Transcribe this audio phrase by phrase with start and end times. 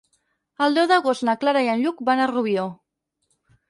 [0.67, 2.69] El deu d'agost na Clara i en Lluc van a Rubió.